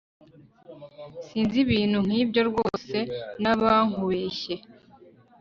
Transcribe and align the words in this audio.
Sinzi 1.25 1.57
ibintu 1.65 1.97
nkibyo 2.05 2.41
ryose 2.49 2.97
nabankubeshye 3.41 4.55